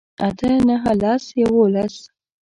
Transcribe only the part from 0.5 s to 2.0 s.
نهه لس يوولس